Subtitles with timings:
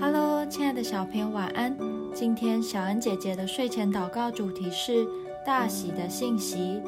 [0.00, 1.76] Hello，亲爱的小朋友，晚安。
[2.12, 5.06] 今天小恩姐姐的睡前祷告主题是
[5.46, 6.82] 大喜的信息。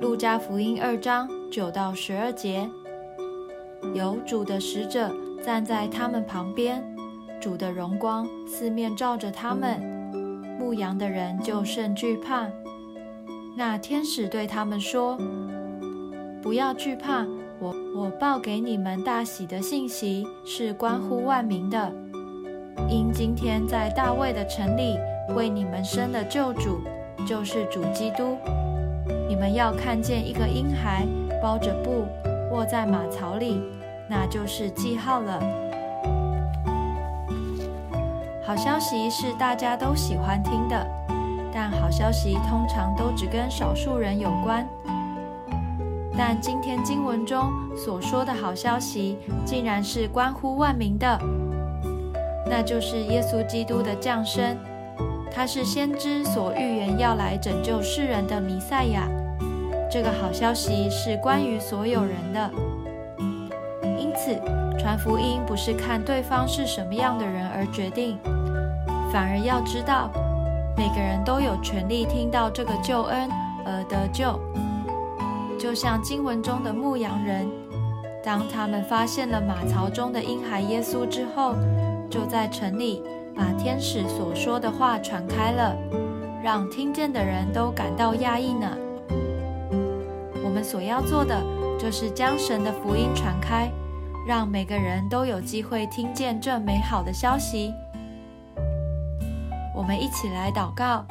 [0.00, 2.68] 路加福音二章九到十二节，
[3.94, 5.14] 有主的使者
[5.44, 6.84] 站在他们旁边，
[7.40, 9.80] 主的荣光四面照着他们，
[10.58, 12.46] 牧羊的人就甚惧怕。
[13.56, 15.18] 那天使对他们说
[16.42, 17.26] ：“不要惧怕，
[17.58, 21.92] 我我报给你们大喜的信息是关乎万民的。”
[22.86, 24.98] 因今天在大卫的城里
[25.34, 26.80] 为你们生的救主，
[27.26, 28.36] 就是主基督。
[29.28, 31.06] 你们要看见一个婴孩
[31.42, 32.06] 包着布
[32.52, 33.60] 卧在马槽里，
[34.08, 35.40] 那就是记号了。
[38.42, 40.86] 好消息是大家都喜欢听的，
[41.52, 44.66] 但好消息通常都只跟少数人有关。
[46.16, 51.20] 但今天经文中所说的好消息，竟然是关乎万民的。
[52.50, 54.56] 那就是耶稣基督的降生，
[55.30, 59.06] 他是先知所预言要来拯救世人的弥赛亚。
[59.90, 62.50] 这个好消息是关于所有人的，
[63.98, 64.34] 因此
[64.78, 68.18] 传福音不是看对方是什么样的人而决定，
[69.12, 70.10] 反而要知道
[70.76, 73.30] 每个人都有权利听到这个救恩
[73.64, 74.40] 而得救。
[75.58, 77.46] 就像经文中的牧羊人，
[78.24, 81.54] 当他们发现了马槽中的婴孩耶稣之后。
[82.10, 83.02] 就在城里，
[83.34, 85.76] 把天使所说的话传开了，
[86.42, 88.76] 让听见的人都感到讶异呢。
[90.44, 91.40] 我们所要做的，
[91.78, 93.70] 就是将神的福音传开，
[94.26, 97.72] 让每个人都有机会听见这美好的消息。
[99.74, 101.04] 我们一起来祷告：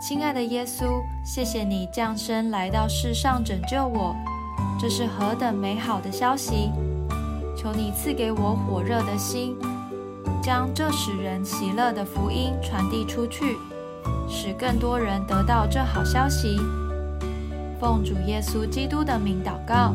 [0.00, 0.86] 亲爱的耶稣，
[1.24, 4.16] 谢谢你降生来到世上拯救我，
[4.80, 6.70] 这是何等美好的消息！
[7.54, 9.56] 求你赐给我火热的心，
[10.42, 13.56] 将这使人喜乐的福音传递出去，
[14.28, 16.58] 使更多人得到这好消息。
[17.80, 19.94] 奉主耶稣基督的名祷告，